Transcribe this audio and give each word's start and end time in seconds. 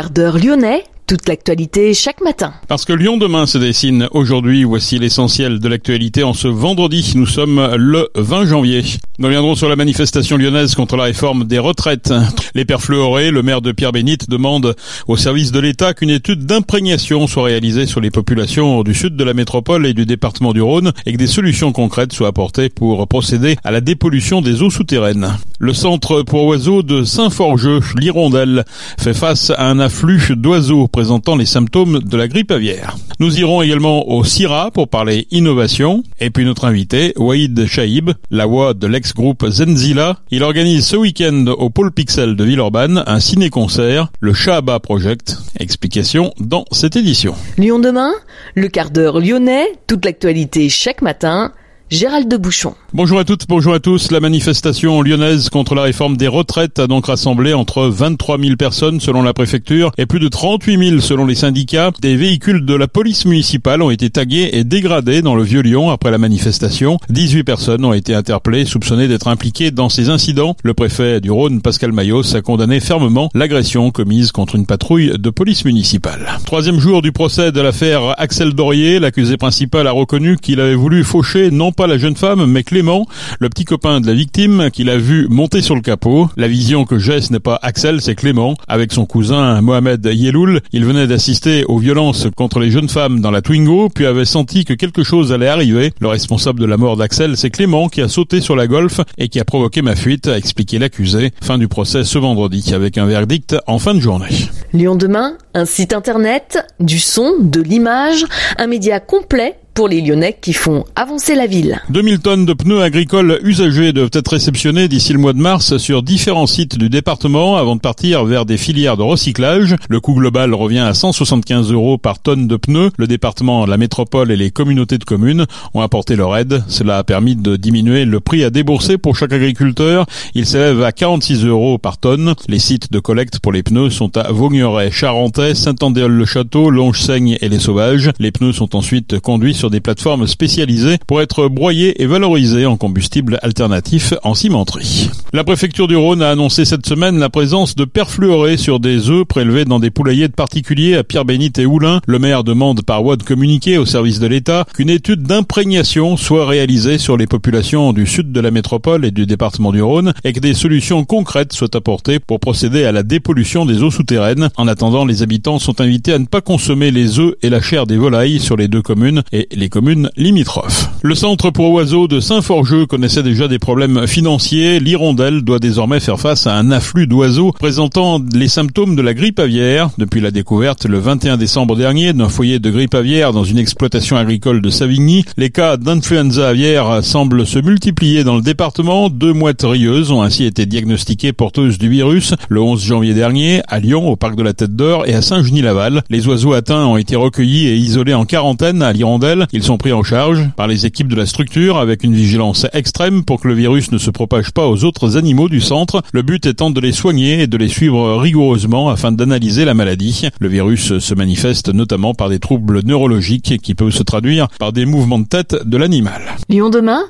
quart 0.00 0.16
lyonnais 0.42 0.84
toute 1.10 1.28
l'actualité 1.28 1.92
chaque 1.92 2.20
matin. 2.20 2.54
Parce 2.68 2.84
que 2.84 2.92
Lyon 2.92 3.16
demain 3.16 3.44
se 3.46 3.58
dessine 3.58 4.06
aujourd'hui, 4.12 4.62
voici 4.62 4.96
l'essentiel 4.96 5.58
de 5.58 5.68
l'actualité 5.68 6.22
en 6.22 6.34
ce 6.34 6.46
vendredi. 6.46 7.14
Nous 7.16 7.26
sommes 7.26 7.74
le 7.74 8.08
20 8.14 8.44
janvier. 8.44 8.84
Nous 9.18 9.26
reviendrons 9.26 9.56
sur 9.56 9.68
la 9.68 9.74
manifestation 9.74 10.36
lyonnaise 10.36 10.76
contre 10.76 10.96
la 10.96 11.02
réforme 11.02 11.44
des 11.44 11.58
retraites. 11.58 12.14
Les 12.54 12.64
pères 12.64 12.80
fluorés, 12.80 13.32
le 13.32 13.42
maire 13.42 13.60
de 13.60 13.72
Pierre-Bénite 13.72 14.30
demande 14.30 14.76
au 15.08 15.16
service 15.16 15.50
de 15.50 15.58
l'État 15.58 15.94
qu'une 15.94 16.10
étude 16.10 16.46
d'imprégnation 16.46 17.26
soit 17.26 17.42
réalisée 17.42 17.86
sur 17.86 18.00
les 18.00 18.12
populations 18.12 18.84
du 18.84 18.94
sud 18.94 19.16
de 19.16 19.24
la 19.24 19.34
métropole 19.34 19.86
et 19.86 19.94
du 19.94 20.06
département 20.06 20.52
du 20.52 20.62
Rhône 20.62 20.92
et 21.06 21.12
que 21.12 21.18
des 21.18 21.26
solutions 21.26 21.72
concrètes 21.72 22.12
soient 22.12 22.28
apportées 22.28 22.68
pour 22.68 23.08
procéder 23.08 23.56
à 23.64 23.72
la 23.72 23.80
dépollution 23.80 24.42
des 24.42 24.62
eaux 24.62 24.70
souterraines. 24.70 25.32
Le 25.58 25.74
centre 25.74 26.22
pour 26.22 26.44
oiseaux 26.46 26.82
de 26.82 27.02
Saint-Forgeux, 27.02 27.80
l'Hirondelle, 27.98 28.64
fait 28.98 29.12
face 29.12 29.50
à 29.50 29.68
un 29.68 29.80
afflux 29.80 30.34
d'oiseaux 30.36 30.88
présentant 31.00 31.34
les 31.34 31.46
symptômes 31.46 32.00
de 32.00 32.16
la 32.18 32.28
grippe 32.28 32.50
aviaire. 32.50 32.94
Nous 33.20 33.40
irons 33.40 33.62
également 33.62 34.10
au 34.10 34.22
CIRA 34.22 34.70
pour 34.70 34.88
parler 34.88 35.26
innovation. 35.30 36.02
Et 36.20 36.28
puis 36.28 36.44
notre 36.44 36.66
invité, 36.66 37.14
Waïd 37.16 37.64
Chaïb, 37.64 38.10
la 38.30 38.44
voix 38.44 38.74
de 38.74 38.86
l'ex-groupe 38.86 39.48
Zenzila. 39.48 40.18
Il 40.30 40.42
organise 40.42 40.84
ce 40.84 40.96
week-end 40.96 41.46
au 41.46 41.70
Pôle 41.70 41.90
Pixel 41.90 42.36
de 42.36 42.44
Villeurbanne 42.44 43.02
un 43.06 43.18
ciné-concert, 43.18 44.12
le 44.20 44.34
Shahaba 44.34 44.78
Project. 44.78 45.38
Explication 45.58 46.34
dans 46.38 46.66
cette 46.70 46.96
édition. 46.96 47.34
Lyon 47.56 47.78
demain, 47.78 48.12
le 48.54 48.68
quart 48.68 48.90
d'heure 48.90 49.20
lyonnais, 49.20 49.68
toute 49.86 50.04
l'actualité 50.04 50.68
chaque 50.68 51.00
matin 51.00 51.54
Gérald 51.90 52.28
de 52.28 52.36
Bouchon. 52.36 52.74
Bonjour 52.92 53.18
à 53.18 53.24
toutes, 53.24 53.48
bonjour 53.48 53.74
à 53.74 53.80
tous. 53.80 54.12
La 54.12 54.20
manifestation 54.20 55.02
lyonnaise 55.02 55.48
contre 55.48 55.74
la 55.74 55.82
réforme 55.82 56.16
des 56.16 56.28
retraites 56.28 56.78
a 56.78 56.86
donc 56.86 57.06
rassemblé 57.06 57.52
entre 57.52 57.88
23 57.88 58.38
000 58.38 58.54
personnes 58.54 59.00
selon 59.00 59.22
la 59.22 59.34
préfecture 59.34 59.90
et 59.98 60.06
plus 60.06 60.20
de 60.20 60.28
38 60.28 60.90
000 60.90 61.00
selon 61.00 61.26
les 61.26 61.34
syndicats. 61.34 61.90
Des 62.00 62.14
véhicules 62.14 62.64
de 62.64 62.74
la 62.74 62.86
police 62.86 63.24
municipale 63.24 63.82
ont 63.82 63.90
été 63.90 64.08
tagués 64.08 64.50
et 64.52 64.62
dégradés 64.62 65.20
dans 65.20 65.34
le 65.34 65.42
Vieux-Lyon 65.42 65.90
après 65.90 66.12
la 66.12 66.18
manifestation. 66.18 66.98
18 67.08 67.42
personnes 67.42 67.84
ont 67.84 67.92
été 67.92 68.14
interpellées, 68.14 68.66
soupçonnées 68.66 69.08
d'être 69.08 69.26
impliquées 69.26 69.72
dans 69.72 69.88
ces 69.88 70.10
incidents. 70.10 70.54
Le 70.62 70.74
préfet 70.74 71.20
du 71.20 71.32
Rhône, 71.32 71.60
Pascal 71.60 71.90
Mayos, 71.90 72.36
a 72.36 72.40
condamné 72.40 72.78
fermement 72.78 73.30
l'agression 73.34 73.90
commise 73.90 74.30
contre 74.30 74.54
une 74.54 74.66
patrouille 74.66 75.14
de 75.18 75.30
police 75.30 75.64
municipale. 75.64 76.38
Troisième 76.46 76.78
jour 76.78 77.02
du 77.02 77.10
procès 77.10 77.50
de 77.50 77.60
l'affaire 77.60 78.14
Axel 78.16 78.54
Dorier, 78.54 79.00
l'accusé 79.00 79.36
principal 79.36 79.88
a 79.88 79.90
reconnu 79.90 80.36
qu'il 80.36 80.60
avait 80.60 80.76
voulu 80.76 81.02
faucher 81.02 81.50
non 81.50 81.72
pas 81.80 81.86
la 81.86 81.96
jeune 81.96 82.14
femme, 82.14 82.44
mais 82.44 82.62
Clément, 82.62 83.06
le 83.38 83.48
petit 83.48 83.64
copain 83.64 84.02
de 84.02 84.06
la 84.06 84.12
victime, 84.12 84.68
qu'il 84.70 84.90
a 84.90 84.98
vu 84.98 85.28
monter 85.30 85.62
sur 85.62 85.74
le 85.74 85.80
capot. 85.80 86.28
La 86.36 86.46
vision 86.46 86.84
que 86.84 86.98
j'ai, 86.98 87.22
ce 87.22 87.32
n'est 87.32 87.40
pas 87.40 87.58
Axel, 87.62 88.02
c'est 88.02 88.14
Clément. 88.14 88.54
Avec 88.68 88.92
son 88.92 89.06
cousin 89.06 89.62
Mohamed 89.62 90.04
Yeloul, 90.04 90.60
il 90.74 90.84
venait 90.84 91.06
d'assister 91.06 91.64
aux 91.64 91.78
violences 91.78 92.28
contre 92.36 92.58
les 92.58 92.70
jeunes 92.70 92.90
femmes 92.90 93.22
dans 93.22 93.30
la 93.30 93.40
Twingo, 93.40 93.88
puis 93.88 94.04
avait 94.04 94.26
senti 94.26 94.66
que 94.66 94.74
quelque 94.74 95.02
chose 95.02 95.32
allait 95.32 95.48
arriver. 95.48 95.94
Le 96.00 96.08
responsable 96.08 96.60
de 96.60 96.66
la 96.66 96.76
mort 96.76 96.98
d'Axel, 96.98 97.38
c'est 97.38 97.48
Clément 97.48 97.88
qui 97.88 98.02
a 98.02 98.08
sauté 98.08 98.42
sur 98.42 98.56
la 98.56 98.66
Golf 98.66 99.00
et 99.16 99.28
qui 99.28 99.40
a 99.40 99.46
provoqué 99.46 99.80
ma 99.80 99.96
fuite, 99.96 100.28
a 100.28 100.36
expliqué 100.36 100.78
l'accusé. 100.78 101.30
Fin 101.40 101.56
du 101.56 101.66
procès 101.66 102.04
ce 102.04 102.18
vendredi, 102.18 102.74
avec 102.74 102.98
un 102.98 103.06
verdict 103.06 103.56
en 103.66 103.78
fin 103.78 103.94
de 103.94 104.00
journée. 104.00 104.28
Lyon 104.74 104.96
demain, 104.96 105.38
un 105.54 105.64
site 105.64 105.94
internet, 105.94 106.58
du 106.78 106.98
son, 106.98 107.36
de 107.40 107.62
l'image, 107.62 108.26
un 108.58 108.66
média 108.66 109.00
complet 109.00 109.56
pour 109.74 109.88
les 109.88 110.00
Lyonnais 110.00 110.36
qui 110.40 110.52
font 110.52 110.84
avancer 110.96 111.34
la 111.34 111.46
ville. 111.46 111.80
2000 111.90 112.20
tonnes 112.20 112.46
de 112.46 112.52
pneus 112.52 112.82
agricoles 112.82 113.40
usagés 113.42 113.92
doivent 113.92 114.10
être 114.12 114.32
réceptionnés 114.32 114.88
d'ici 114.88 115.12
le 115.12 115.18
mois 115.18 115.32
de 115.32 115.38
mars 115.38 115.76
sur 115.78 116.02
différents 116.02 116.46
sites 116.46 116.78
du 116.78 116.88
département 116.88 117.56
avant 117.56 117.76
de 117.76 117.80
partir 117.80 118.24
vers 118.24 118.46
des 118.46 118.56
filières 118.56 118.96
de 118.96 119.02
recyclage. 119.02 119.76
Le 119.88 120.00
coût 120.00 120.14
global 120.14 120.54
revient 120.54 120.80
à 120.80 120.94
175 120.94 121.72
euros 121.72 121.98
par 121.98 122.18
tonne 122.18 122.46
de 122.46 122.56
pneus. 122.56 122.90
Le 122.96 123.06
département, 123.06 123.66
la 123.66 123.76
métropole 123.76 124.30
et 124.30 124.36
les 124.36 124.50
communautés 124.50 124.98
de 124.98 125.04
communes 125.04 125.46
ont 125.74 125.80
apporté 125.80 126.16
leur 126.16 126.36
aide. 126.36 126.62
Cela 126.68 126.98
a 126.98 127.04
permis 127.04 127.36
de 127.36 127.56
diminuer 127.56 128.04
le 128.04 128.20
prix 128.20 128.44
à 128.44 128.50
débourser 128.50 128.98
pour 128.98 129.16
chaque 129.16 129.32
agriculteur. 129.32 130.06
Il 130.34 130.46
s'élève 130.46 130.82
à 130.82 130.92
46 130.92 131.44
euros 131.46 131.78
par 131.78 131.98
tonne. 131.98 132.34
Les 132.48 132.58
sites 132.58 132.92
de 132.92 132.98
collecte 132.98 133.38
pour 133.38 133.52
les 133.52 133.62
pneus 133.62 133.90
sont 133.90 134.16
à 134.16 134.30
Vaugneray, 134.32 134.90
Charentais, 134.90 135.54
Saint-Andéol-le-Château, 135.54 136.70
Longe-Seigne 136.70 137.38
et 137.40 137.48
les 137.48 137.58
Sauvages. 137.58 138.10
Les 138.18 138.32
pneus 138.32 138.52
sont 138.52 138.76
ensuite 138.76 139.20
conduits 139.20 139.54
sur 139.60 139.68
des 139.68 139.80
plateformes 139.80 140.26
spécialisées 140.26 140.96
pour 141.06 141.20
être 141.20 141.48
broyés 141.48 142.02
et 142.02 142.06
valorisés 142.06 142.64
en 142.64 142.78
combustible 142.78 143.38
alternatif 143.42 144.14
en 144.22 144.32
cimenterie. 144.32 145.10
La 145.34 145.44
préfecture 145.44 145.86
du 145.86 145.96
Rhône 145.96 146.22
a 146.22 146.30
annoncé 146.30 146.64
cette 146.64 146.86
semaine 146.86 147.18
la 147.18 147.28
présence 147.28 147.76
de 147.76 147.84
perfluorés 147.84 148.56
sur 148.56 148.80
des 148.80 149.10
œufs 149.10 149.26
prélevés 149.26 149.66
dans 149.66 149.78
des 149.78 149.90
poulaillers 149.90 150.28
de 150.28 150.32
particuliers 150.32 150.96
à 150.96 151.04
Pierre-Bénite 151.04 151.58
et 151.58 151.66
Oulin. 151.66 152.00
Le 152.06 152.18
maire 152.18 152.42
demande 152.42 152.82
par 152.82 153.02
voie 153.02 153.16
de 153.16 153.22
communiqué 153.22 153.76
au 153.76 153.84
service 153.84 154.18
de 154.18 154.26
l'État 154.26 154.64
qu'une 154.74 154.88
étude 154.88 155.24
d'imprégnation 155.24 156.16
soit 156.16 156.46
réalisée 156.46 156.96
sur 156.96 157.18
les 157.18 157.26
populations 157.26 157.92
du 157.92 158.06
sud 158.06 158.32
de 158.32 158.40
la 158.40 158.50
métropole 158.50 159.04
et 159.04 159.10
du 159.10 159.26
département 159.26 159.72
du 159.72 159.82
Rhône 159.82 160.14
et 160.24 160.32
que 160.32 160.40
des 160.40 160.54
solutions 160.54 161.04
concrètes 161.04 161.52
soient 161.52 161.76
apportées 161.76 162.18
pour 162.18 162.40
procéder 162.40 162.84
à 162.84 162.92
la 162.92 163.02
dépollution 163.02 163.66
des 163.66 163.82
eaux 163.82 163.90
souterraines. 163.90 164.48
En 164.56 164.68
attendant, 164.68 165.04
les 165.04 165.22
habitants 165.22 165.58
sont 165.58 165.82
invités 165.82 166.14
à 166.14 166.18
ne 166.18 166.24
pas 166.24 166.40
consommer 166.40 166.90
les 166.90 167.18
œufs 167.18 167.34
et 167.42 167.50
la 167.50 167.60
chair 167.60 167.86
des 167.86 167.98
volailles 167.98 168.40
sur 168.40 168.56
les 168.56 168.68
deux 168.68 168.80
communes 168.80 169.22
et 169.32 169.48
les 169.52 169.68
communes 169.68 170.10
limitrophes. 170.16 170.88
Le 171.02 171.14
centre 171.14 171.50
pour 171.50 171.70
oiseaux 171.70 172.08
de 172.08 172.20
Saint-Forgeux 172.20 172.86
connaissait 172.86 173.22
déjà 173.22 173.48
des 173.48 173.58
problèmes 173.58 174.06
financiers. 174.06 174.80
L'hirondelle 174.80 175.42
doit 175.42 175.58
désormais 175.58 176.00
faire 176.00 176.20
face 176.20 176.46
à 176.46 176.56
un 176.56 176.70
afflux 176.70 177.06
d'oiseaux 177.06 177.52
présentant 177.52 178.20
les 178.34 178.48
symptômes 178.48 178.96
de 178.96 179.02
la 179.02 179.14
grippe 179.14 179.38
aviaire. 179.38 179.90
Depuis 179.98 180.20
la 180.20 180.30
découverte 180.30 180.84
le 180.84 180.98
21 180.98 181.36
décembre 181.36 181.76
dernier 181.76 182.12
d'un 182.12 182.28
foyer 182.28 182.58
de 182.58 182.70
grippe 182.70 182.94
aviaire 182.94 183.32
dans 183.32 183.44
une 183.44 183.58
exploitation 183.58 184.16
agricole 184.16 184.60
de 184.60 184.70
Savigny, 184.70 185.24
les 185.36 185.50
cas 185.50 185.76
d'influenza 185.76 186.48
aviaire 186.48 187.02
semblent 187.02 187.46
se 187.46 187.58
multiplier 187.58 188.24
dans 188.24 188.36
le 188.36 188.42
département. 188.42 189.08
Deux 189.08 189.32
mouettes 189.32 189.64
rieuses 189.64 190.10
ont 190.10 190.22
ainsi 190.22 190.44
été 190.44 190.66
diagnostiquées 190.66 191.32
porteuses 191.32 191.78
du 191.78 191.88
virus 191.88 192.34
le 192.48 192.60
11 192.60 192.84
janvier 192.84 193.14
dernier 193.14 193.62
à 193.68 193.80
Lyon, 193.80 194.08
au 194.08 194.16
parc 194.16 194.36
de 194.36 194.42
la 194.42 194.52
Tête 194.52 194.76
d'Or 194.76 195.06
et 195.06 195.14
à 195.14 195.22
Saint-Genis-Laval. 195.22 196.02
Les 196.10 196.26
oiseaux 196.28 196.52
atteints 196.52 196.84
ont 196.84 196.96
été 196.96 197.16
recueillis 197.16 197.68
et 197.68 197.76
isolés 197.76 198.14
en 198.14 198.24
quarantaine 198.24 198.82
à 198.82 198.92
l'hirondelle 198.92 199.39
ils 199.52 199.62
sont 199.62 199.78
pris 199.78 199.92
en 199.92 200.02
charge 200.02 200.48
par 200.56 200.66
les 200.66 200.86
équipes 200.86 201.08
de 201.08 201.16
la 201.16 201.26
structure 201.26 201.78
avec 201.78 202.04
une 202.04 202.14
vigilance 202.14 202.66
extrême 202.72 203.24
pour 203.24 203.40
que 203.40 203.48
le 203.48 203.54
virus 203.54 203.92
ne 203.92 203.98
se 203.98 204.10
propage 204.10 204.50
pas 204.50 204.66
aux 204.66 204.84
autres 204.84 205.16
animaux 205.16 205.48
du 205.48 205.60
centre. 205.60 206.02
Le 206.12 206.22
but 206.22 206.46
étant 206.46 206.70
de 206.70 206.80
les 206.80 206.92
soigner 206.92 207.42
et 207.42 207.46
de 207.46 207.56
les 207.56 207.68
suivre 207.68 208.16
rigoureusement 208.16 208.88
afin 208.88 209.12
d'analyser 209.12 209.64
la 209.64 209.74
maladie. 209.74 210.28
Le 210.38 210.48
virus 210.48 210.98
se 210.98 211.14
manifeste 211.14 211.72
notamment 211.72 212.14
par 212.14 212.28
des 212.28 212.38
troubles 212.38 212.82
neurologiques 212.84 213.58
qui 213.62 213.74
peuvent 213.74 213.90
se 213.90 214.02
traduire 214.02 214.48
par 214.58 214.72
des 214.72 214.86
mouvements 214.86 215.18
de 215.18 215.26
tête 215.26 215.56
de 215.64 215.76
l'animal. 215.76 216.22
Lyon 216.48 216.70
demain 216.70 217.02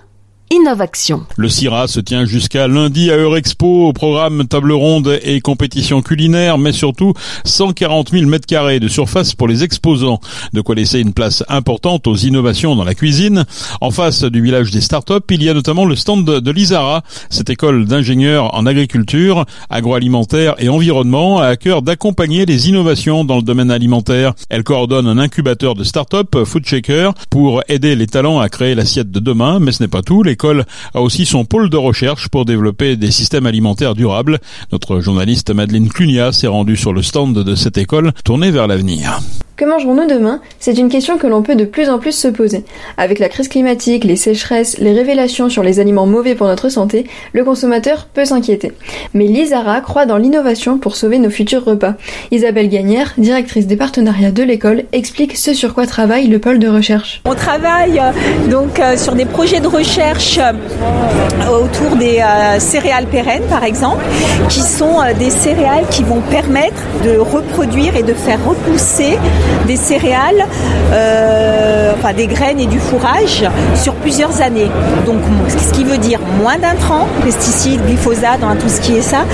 Innovation. 0.52 1.26
Le 1.36 1.48
CIRA 1.48 1.86
se 1.86 2.00
tient 2.00 2.24
jusqu'à 2.24 2.66
lundi 2.66 3.12
à 3.12 3.16
Eurexpo 3.16 3.86
au 3.86 3.92
programme 3.92 4.48
table 4.48 4.72
ronde 4.72 5.20
et 5.22 5.40
compétition 5.40 6.02
culinaire, 6.02 6.58
mais 6.58 6.72
surtout 6.72 7.14
140 7.44 8.10
000 8.10 8.26
mètres 8.26 8.48
carrés 8.48 8.80
de 8.80 8.88
surface 8.88 9.32
pour 9.36 9.46
les 9.46 9.62
exposants. 9.62 10.18
De 10.52 10.60
quoi 10.60 10.74
laisser 10.74 10.98
une 10.98 11.12
place 11.12 11.44
importante 11.48 12.08
aux 12.08 12.16
innovations 12.16 12.74
dans 12.74 12.82
la 12.82 12.96
cuisine. 12.96 13.44
En 13.80 13.92
face 13.92 14.24
du 14.24 14.42
village 14.42 14.72
des 14.72 14.80
startups, 14.80 15.22
il 15.30 15.40
y 15.44 15.48
a 15.48 15.54
notamment 15.54 15.84
le 15.84 15.94
stand 15.94 16.24
de 16.24 16.50
l'ISARA, 16.50 17.04
cette 17.28 17.48
école 17.48 17.84
d'ingénieurs 17.84 18.52
en 18.52 18.66
agriculture, 18.66 19.44
agroalimentaire 19.70 20.56
et 20.58 20.68
environnement 20.68 21.38
a 21.38 21.46
à 21.46 21.56
cœur 21.56 21.82
d'accompagner 21.82 22.44
les 22.44 22.68
innovations 22.68 23.24
dans 23.24 23.36
le 23.36 23.42
domaine 23.42 23.70
alimentaire. 23.70 24.34
Elle 24.48 24.64
coordonne 24.64 25.06
un 25.06 25.18
incubateur 25.18 25.76
de 25.76 25.84
startups, 25.84 26.44
Foodshaker, 26.44 27.14
pour 27.30 27.62
aider 27.68 27.94
les 27.94 28.08
talents 28.08 28.40
à 28.40 28.48
créer 28.48 28.74
l'assiette 28.74 29.12
de 29.12 29.20
demain, 29.20 29.60
mais 29.60 29.70
ce 29.70 29.84
n'est 29.84 29.88
pas 29.88 30.02
tout. 30.02 30.24
L'école 30.40 30.64
a 30.94 31.02
aussi 31.02 31.26
son 31.26 31.44
pôle 31.44 31.68
de 31.68 31.76
recherche 31.76 32.28
pour 32.28 32.46
développer 32.46 32.96
des 32.96 33.10
systèmes 33.10 33.44
alimentaires 33.44 33.94
durables. 33.94 34.38
Notre 34.72 35.00
journaliste 35.00 35.52
Madeleine 35.52 35.90
Clunia 35.90 36.32
s'est 36.32 36.46
rendue 36.46 36.78
sur 36.78 36.94
le 36.94 37.02
stand 37.02 37.34
de 37.34 37.54
cette 37.54 37.76
école 37.76 38.12
tournée 38.24 38.50
vers 38.50 38.66
l'avenir. 38.66 39.20
Que 39.60 39.66
mangerons-nous 39.66 40.06
demain? 40.06 40.40
C'est 40.58 40.78
une 40.78 40.88
question 40.88 41.18
que 41.18 41.26
l'on 41.26 41.42
peut 41.42 41.54
de 41.54 41.66
plus 41.66 41.90
en 41.90 41.98
plus 41.98 42.12
se 42.12 42.28
poser. 42.28 42.64
Avec 42.96 43.18
la 43.18 43.28
crise 43.28 43.48
climatique, 43.48 44.04
les 44.04 44.16
sécheresses, 44.16 44.78
les 44.78 44.94
révélations 44.94 45.50
sur 45.50 45.62
les 45.62 45.80
aliments 45.80 46.06
mauvais 46.06 46.34
pour 46.34 46.46
notre 46.46 46.70
santé, 46.70 47.04
le 47.34 47.44
consommateur 47.44 48.06
peut 48.06 48.24
s'inquiéter. 48.24 48.72
Mais 49.12 49.26
Lisara 49.26 49.82
croit 49.82 50.06
dans 50.06 50.16
l'innovation 50.16 50.78
pour 50.78 50.96
sauver 50.96 51.18
nos 51.18 51.28
futurs 51.28 51.62
repas. 51.62 51.96
Isabelle 52.30 52.70
Gagnère, 52.70 53.12
directrice 53.18 53.66
des 53.66 53.76
partenariats 53.76 54.30
de 54.30 54.42
l'école, 54.42 54.84
explique 54.92 55.36
ce 55.36 55.52
sur 55.52 55.74
quoi 55.74 55.86
travaille 55.86 56.28
le 56.28 56.38
pôle 56.38 56.58
de 56.58 56.68
recherche. 56.68 57.20
On 57.26 57.34
travaille 57.34 57.98
euh, 57.98 58.48
donc 58.50 58.80
euh, 58.80 58.96
sur 58.96 59.14
des 59.14 59.26
projets 59.26 59.60
de 59.60 59.68
recherche 59.68 60.38
euh, 60.38 61.50
autour 61.50 61.96
des 61.96 62.24
céréales 62.60 63.08
pérennes 63.08 63.46
par 63.50 63.64
exemple, 63.64 64.06
qui 64.48 64.60
sont 64.60 65.00
des 65.18 65.28
céréales 65.28 65.84
qui 65.90 66.02
vont 66.02 66.22
permettre 66.30 66.80
de 67.04 67.18
reproduire 67.18 67.94
et 67.96 68.02
de 68.02 68.14
faire 68.14 68.38
repousser 68.42 69.18
des 69.66 69.76
céréales, 69.76 70.46
euh, 70.92 71.92
enfin 71.96 72.12
des 72.12 72.26
graines 72.26 72.60
et 72.60 72.66
du 72.66 72.78
fourrage 72.78 73.44
sur 73.74 73.94
plusieurs 73.94 74.40
années. 74.40 74.70
Donc 75.06 75.18
ce 75.48 75.72
qui 75.72 75.84
veut 75.84 75.98
dire 75.98 76.20
moins 76.40 76.58
d'intrants, 76.58 77.06
pesticides, 77.22 77.84
glyphosate, 77.86 78.40
tout 78.60 78.68
ce 78.68 78.80
qui 78.80 78.96
est 78.96 79.02
ça, 79.02 79.24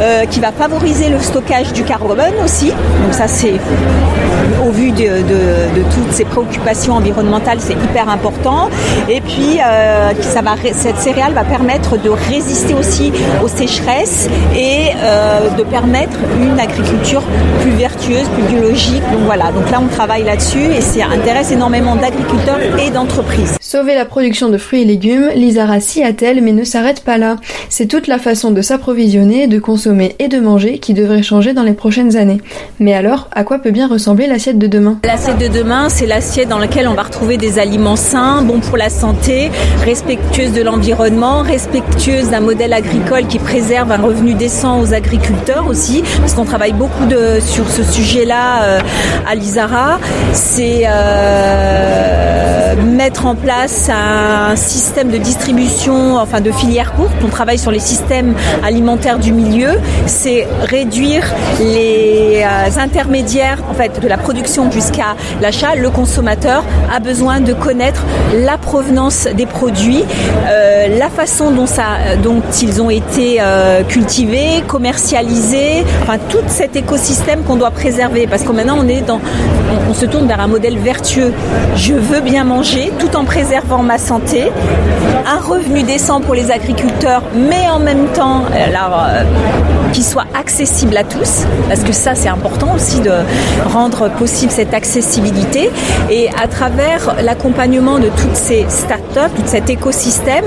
euh, 0.00 0.24
qui 0.26 0.40
va 0.40 0.52
favoriser 0.52 1.08
le 1.08 1.20
stockage 1.20 1.72
du 1.72 1.84
carbone 1.84 2.34
aussi. 2.44 2.68
Donc 2.68 3.12
ça 3.12 3.28
c'est 3.28 3.54
au 4.66 4.70
vu 4.70 4.90
de, 4.90 5.06
toutes 5.94 6.12
ces 6.12 6.24
préoccupations 6.24 6.94
environnementales, 6.94 7.58
c'est 7.60 7.74
hyper 7.74 8.08
important. 8.08 8.68
Et 9.08 9.20
puis 9.20 9.60
euh, 9.64 10.10
ça 10.20 10.42
va, 10.42 10.54
cette 10.72 10.98
céréale 10.98 11.32
va 11.32 11.44
permettre 11.44 11.96
de 11.96 12.10
résister 12.10 12.74
aussi 12.74 13.12
aux 13.44 13.48
sécheresses 13.48 14.28
et 14.56 14.92
de 15.56 15.62
permettre 15.62 16.18
une 16.40 16.58
agriculture 16.58 17.22
plus 17.62 17.72
vertueuse, 17.72 18.26
plus 18.34 18.42
biologique. 18.42 19.02
Donc 19.12 19.22
voilà, 19.26 19.52
donc 19.56 19.70
là 19.70 19.80
on 19.80 19.88
travaille 19.88 20.22
là-dessus 20.22 20.64
et 20.64 20.82
ça 20.82 21.06
intéresse 21.06 21.50
énormément 21.50 21.96
d'agriculteurs 21.96 22.60
et 22.78 22.90
d'entreprises. 22.90 23.55
Sauver 23.76 23.94
la 23.94 24.06
production 24.06 24.48
de 24.48 24.56
fruits 24.56 24.80
et 24.80 24.84
légumes, 24.86 25.28
Lisara 25.34 25.80
s'y 25.80 26.02
attelle 26.02 26.40
mais 26.40 26.52
ne 26.52 26.64
s'arrête 26.64 27.04
pas 27.04 27.18
là. 27.18 27.36
C'est 27.68 27.84
toute 27.84 28.06
la 28.06 28.18
façon 28.18 28.50
de 28.50 28.62
s'approvisionner, 28.62 29.48
de 29.48 29.58
consommer 29.58 30.16
et 30.18 30.28
de 30.28 30.38
manger 30.38 30.78
qui 30.78 30.94
devrait 30.94 31.22
changer 31.22 31.52
dans 31.52 31.62
les 31.62 31.74
prochaines 31.74 32.16
années. 32.16 32.40
Mais 32.80 32.94
alors, 32.94 33.28
à 33.32 33.44
quoi 33.44 33.58
peut 33.58 33.72
bien 33.72 33.86
ressembler 33.86 34.28
l'assiette 34.28 34.56
de 34.56 34.66
demain? 34.66 34.98
L'assiette 35.04 35.36
de 35.36 35.48
demain, 35.48 35.90
c'est 35.90 36.06
l'assiette 36.06 36.48
dans 36.48 36.58
laquelle 36.58 36.88
on 36.88 36.94
va 36.94 37.02
retrouver 37.02 37.36
des 37.36 37.58
aliments 37.58 37.96
sains, 37.96 38.40
bons 38.40 38.60
pour 38.60 38.78
la 38.78 38.88
santé, 38.88 39.50
respectueuses 39.84 40.54
de 40.54 40.62
l'environnement, 40.62 41.42
respectueuses 41.42 42.30
d'un 42.30 42.40
modèle 42.40 42.72
agricole 42.72 43.26
qui 43.26 43.38
préserve 43.38 43.92
un 43.92 44.00
revenu 44.00 44.32
décent 44.32 44.80
aux 44.80 44.94
agriculteurs 44.94 45.66
aussi, 45.68 46.02
parce 46.20 46.32
qu'on 46.32 46.46
travaille 46.46 46.72
beaucoup 46.72 47.04
de, 47.04 47.40
sur 47.40 47.68
ce 47.68 47.82
sujet-là 47.82 48.62
euh, 48.62 48.80
à 49.28 49.34
l'Isara. 49.34 50.00
C'est 50.32 50.84
euh, 50.86 52.36
mettre 52.82 53.26
en 53.26 53.34
place 53.34 53.65
un 53.88 54.54
système 54.54 55.10
de 55.10 55.16
distribution, 55.16 56.16
enfin 56.16 56.40
de 56.40 56.52
filière 56.52 56.92
courte. 56.92 57.14
On 57.24 57.28
travaille 57.28 57.58
sur 57.58 57.70
les 57.70 57.80
systèmes 57.80 58.34
alimentaires 58.62 59.18
du 59.18 59.32
milieu. 59.32 59.80
C'est 60.06 60.46
réduire 60.62 61.24
les 61.58 62.44
euh, 62.44 62.80
intermédiaires 62.80 63.58
en 63.68 63.74
fait 63.74 64.00
de 64.00 64.08
la 64.08 64.18
production 64.18 64.70
jusqu'à 64.70 65.16
l'achat. 65.40 65.74
Le 65.74 65.90
consommateur 65.90 66.64
a 66.94 67.00
besoin 67.00 67.40
de 67.40 67.52
connaître 67.54 68.04
la 68.34 68.56
provenance 68.56 69.26
des 69.34 69.46
produits, 69.46 70.04
euh, 70.48 70.98
la 70.98 71.08
façon 71.08 71.50
dont 71.50 72.42
ils 72.62 72.82
ont 72.82 72.90
été 72.90 73.38
euh, 73.40 73.82
cultivés, 73.82 74.62
commercialisés, 74.66 75.84
enfin 76.02 76.18
tout 76.28 76.44
cet 76.46 76.76
écosystème 76.76 77.42
qu'on 77.42 77.56
doit 77.56 77.70
préserver 77.70 78.26
parce 78.26 78.42
que 78.42 78.52
maintenant 78.52 78.76
on 78.78 78.88
est 78.88 79.00
dans, 79.00 79.20
on 79.88 79.94
se 79.94 80.06
tourne 80.06 80.28
vers 80.28 80.40
un 80.40 80.48
modèle 80.48 80.78
vertueux. 80.78 81.32
Je 81.74 81.94
veux 81.94 82.20
bien 82.20 82.44
manger 82.44 82.92
tout 82.98 83.16
en 83.16 83.24
préservant 83.24 83.45
ma 83.82 83.98
santé, 83.98 84.50
un 85.26 85.38
revenu 85.38 85.82
décent 85.82 86.20
pour 86.20 86.34
les 86.34 86.50
agriculteurs, 86.50 87.22
mais 87.34 87.68
en 87.70 87.78
même 87.78 88.06
temps, 88.08 88.42
euh, 88.52 89.24
qu'il 89.92 90.04
soit 90.04 90.26
accessible 90.38 90.96
à 90.96 91.04
tous, 91.04 91.44
parce 91.68 91.82
que 91.82 91.92
ça 91.92 92.14
c'est 92.14 92.28
important 92.28 92.74
aussi 92.74 93.00
de 93.00 93.12
rendre 93.72 94.10
possible 94.10 94.50
cette 94.50 94.74
accessibilité. 94.74 95.70
Et 96.10 96.28
à 96.42 96.48
travers 96.48 97.16
l'accompagnement 97.22 97.98
de 97.98 98.08
toutes 98.08 98.36
ces 98.36 98.66
startups, 98.68 99.34
tout 99.34 99.42
cet 99.46 99.70
écosystème, 99.70 100.44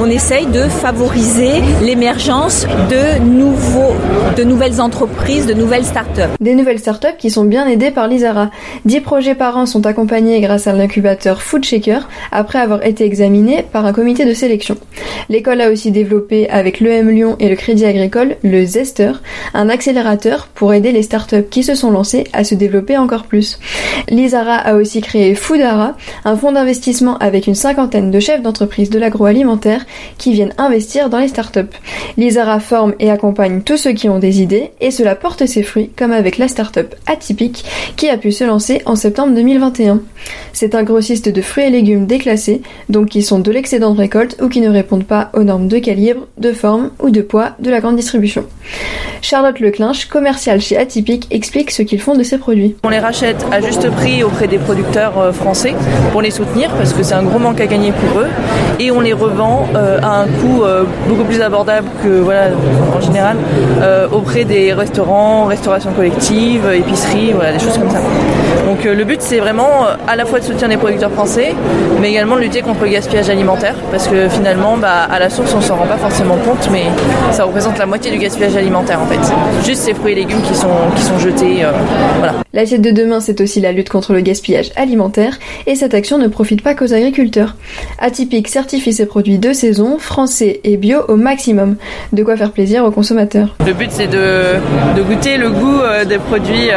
on 0.00 0.06
essaye 0.06 0.46
de 0.46 0.62
favoriser 0.62 1.62
l'émergence 1.82 2.66
de 2.88 3.20
nouveaux, 3.22 3.94
de 4.36 4.44
nouvelles 4.44 4.80
entreprises, 4.80 5.46
de 5.46 5.54
nouvelles 5.54 5.84
startups. 5.84 6.36
Des 6.40 6.54
nouvelles 6.54 6.78
startups 6.78 7.16
qui 7.18 7.30
sont 7.30 7.44
bien 7.44 7.66
aidées 7.66 7.90
par 7.90 8.08
l'ISARA. 8.08 8.50
10 8.84 9.00
projets 9.00 9.34
par 9.34 9.56
an 9.56 9.66
sont 9.66 9.84
accompagnés 9.86 10.40
grâce 10.40 10.66
à 10.66 10.72
l'incubateur 10.72 11.42
Food 11.42 11.64
Shaker 11.64 12.08
après 12.36 12.58
avoir 12.58 12.84
été 12.84 13.04
examinés 13.04 13.64
par 13.72 13.86
un 13.86 13.92
comité 13.92 14.24
de 14.24 14.34
sélection. 14.34 14.76
L'école 15.28 15.60
a 15.60 15.70
aussi 15.70 15.90
développé 15.90 16.48
avec 16.50 16.80
l'EM 16.80 17.08
Lyon 17.08 17.36
et 17.40 17.48
le 17.48 17.56
Crédit 17.56 17.86
Agricole 17.86 18.36
le 18.42 18.64
Zester, 18.64 19.12
un 19.54 19.68
accélérateur 19.68 20.48
pour 20.54 20.74
aider 20.74 20.92
les 20.92 21.02
startups 21.02 21.48
qui 21.50 21.62
se 21.62 21.74
sont 21.74 21.90
lancées 21.90 22.24
à 22.32 22.44
se 22.44 22.54
développer 22.54 22.96
encore 22.98 23.24
plus. 23.24 23.58
L'ISARA 24.08 24.56
a 24.56 24.74
aussi 24.74 25.00
créé 25.00 25.34
Foodara, 25.34 25.96
un 26.24 26.36
fonds 26.36 26.52
d'investissement 26.52 27.16
avec 27.18 27.46
une 27.46 27.54
cinquantaine 27.54 28.10
de 28.10 28.20
chefs 28.20 28.42
d'entreprise 28.42 28.90
de 28.90 28.98
l'agroalimentaire 28.98 29.86
qui 30.18 30.32
viennent 30.32 30.54
investir 30.58 31.08
dans 31.08 31.18
les 31.18 31.28
startups. 31.28 31.60
L'ISARA 32.16 32.60
forme 32.60 32.94
et 33.00 33.10
accompagne 33.10 33.62
tous 33.62 33.78
ceux 33.78 33.92
qui 33.92 34.08
ont 34.08 34.18
des 34.18 34.42
idées 34.42 34.70
et 34.80 34.90
cela 34.90 35.14
porte 35.14 35.46
ses 35.46 35.62
fruits 35.62 35.90
comme 35.96 36.12
avec 36.12 36.38
la 36.38 36.48
startup 36.48 36.94
Atypique 37.06 37.64
qui 37.96 38.08
a 38.08 38.18
pu 38.18 38.30
se 38.30 38.44
lancer 38.44 38.82
en 38.84 38.94
septembre 38.94 39.34
2021. 39.34 40.02
C'est 40.52 40.74
un 40.74 40.82
grossiste 40.82 41.28
de 41.28 41.40
fruits 41.40 41.64
et 41.64 41.70
légumes 41.70 42.06
déclassés, 42.26 42.62
donc 42.88 43.10
qui 43.10 43.22
sont 43.22 43.38
de 43.38 43.52
l'excédent 43.52 43.94
de 43.94 43.98
récolte 43.98 44.36
ou 44.42 44.48
qui 44.48 44.60
ne 44.60 44.68
répondent 44.68 45.04
pas 45.04 45.30
aux 45.32 45.44
normes 45.44 45.68
de 45.68 45.78
calibre, 45.78 46.26
de 46.38 46.52
forme 46.52 46.90
ou 47.00 47.10
de 47.10 47.20
poids 47.20 47.52
de 47.60 47.70
la 47.70 47.80
grande 47.80 47.96
distribution. 47.96 48.44
Charlotte 49.22 49.58
Leclinch, 49.60 50.06
commerciale 50.06 50.60
chez 50.60 50.76
Atypique, 50.76 51.26
explique 51.30 51.70
ce 51.70 51.82
qu'ils 51.82 52.00
font 52.00 52.14
de 52.14 52.22
ces 52.22 52.38
produits. 52.38 52.76
On 52.84 52.88
les 52.88 52.98
rachète 52.98 53.44
à 53.50 53.60
juste 53.60 53.90
prix 53.90 54.22
auprès 54.22 54.46
des 54.46 54.58
producteurs 54.58 55.18
euh, 55.18 55.32
français 55.32 55.74
pour 56.12 56.22
les 56.22 56.30
soutenir 56.30 56.70
parce 56.74 56.92
que 56.92 57.02
c'est 57.02 57.14
un 57.14 57.22
gros 57.22 57.38
manque 57.38 57.60
à 57.60 57.66
gagner 57.66 57.92
pour 57.92 58.20
eux 58.20 58.28
et 58.78 58.90
on 58.90 59.00
les 59.00 59.12
revend 59.12 59.66
euh, 59.74 59.98
à 60.02 60.20
un 60.20 60.26
coût 60.26 60.62
euh, 60.62 60.84
beaucoup 61.08 61.24
plus 61.24 61.40
abordable 61.40 61.88
que 62.02 62.08
voilà 62.08 62.50
en 62.96 63.00
général 63.00 63.36
auprès 64.12 64.44
des 64.44 64.72
restaurants, 64.72 65.46
restauration 65.46 65.92
collective, 65.92 66.62
épicerie, 66.74 67.32
voilà 67.32 67.52
des 67.52 67.58
choses 67.58 67.78
comme 67.78 67.90
ça. 67.90 68.00
Donc 68.66 68.84
le 68.84 69.04
but 69.04 69.20
c'est 69.20 69.38
vraiment 69.38 69.86
à 70.06 70.16
la 70.16 70.24
fois 70.24 70.40
de 70.40 70.44
soutenir 70.44 70.68
les 70.68 70.76
producteurs 70.76 71.10
français 71.10 71.54
mais 72.00 72.10
également 72.10 72.36
de 72.36 72.40
lutter 72.40 72.62
contre 72.62 72.82
le 72.84 72.90
gaspillage 72.90 73.28
alimentaire 73.28 73.74
parce 73.90 74.08
que 74.08 74.28
finalement 74.28 74.76
bah, 74.76 75.06
à 75.10 75.18
la 75.18 75.30
source 75.30 75.54
on 75.54 75.60
s'en 75.60 75.76
rend 75.76 75.86
pas 75.86 75.96
forcément 75.96 76.36
compte 76.36 76.68
mais 76.72 76.84
ça 77.32 77.44
représente 77.44 77.78
la 77.78 77.86
moitié 77.86 78.10
du 78.10 78.18
gaspillage 78.18 78.55
alimentaire 78.56 79.00
en 79.00 79.06
fait. 79.06 79.20
Juste 79.64 79.82
ces 79.82 79.94
fruits 79.94 80.12
et 80.12 80.16
légumes 80.16 80.42
qui 80.42 80.54
sont, 80.54 80.68
qui 80.94 81.02
sont 81.02 81.18
jetés. 81.18 81.64
voilà. 82.18 82.34
L'assiette 82.52 82.82
de 82.82 82.90
demain, 82.90 83.20
c'est 83.20 83.40
aussi 83.40 83.60
la 83.60 83.72
lutte 83.72 83.90
contre 83.90 84.14
le 84.14 84.20
gaspillage 84.20 84.70
alimentaire, 84.76 85.38
et 85.66 85.74
cette 85.74 85.92
action 85.92 86.16
ne 86.16 86.26
profite 86.26 86.62
pas 86.62 86.74
qu'aux 86.74 86.94
agriculteurs. 86.94 87.54
Atypique 87.98 88.48
certifie 88.48 88.92
ses 88.92 89.06
produits 89.06 89.38
de 89.38 89.52
saison, 89.52 89.98
français 89.98 90.60
et 90.64 90.76
bio 90.76 91.00
au 91.08 91.16
maximum, 91.16 91.76
de 92.12 92.22
quoi 92.22 92.36
faire 92.36 92.52
plaisir 92.52 92.84
aux 92.84 92.90
consommateurs. 92.90 93.54
Le 93.66 93.72
but 93.72 93.90
c'est 93.90 94.06
de, 94.06 94.54
de, 94.96 95.02
goûter 95.02 95.36
le 95.36 95.50
goût 95.50 95.80
des 96.08 96.18
produits 96.18 96.70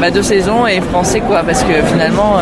bah, 0.00 0.10
de 0.10 0.22
saison 0.22 0.66
et 0.66 0.80
français 0.80 1.20
quoi, 1.20 1.42
parce 1.42 1.62
que 1.62 1.74
finalement 1.86 2.36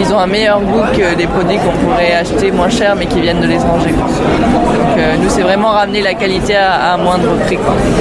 ils 0.00 0.12
ont 0.12 0.18
un 0.18 0.26
meilleur 0.26 0.60
goût 0.60 0.82
que 0.96 1.14
des 1.16 1.26
produits 1.26 1.58
qu'on 1.58 1.86
pourrait 1.86 2.12
acheter 2.12 2.50
moins 2.50 2.70
cher 2.70 2.96
mais 2.96 3.06
qui 3.06 3.20
viennent 3.20 3.40
de 3.40 3.46
l'étranger. 3.46 3.90
Donc 3.90 5.20
nous 5.22 5.30
c'est 5.30 5.42
vraiment 5.42 5.68
ramener 5.70 6.02
la 6.02 6.14
qualité 6.14 6.56
à, 6.56 6.94
à 6.94 6.96
moindre 6.96 7.36
prix. 7.46 7.58